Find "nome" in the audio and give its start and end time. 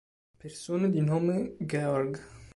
0.99-1.57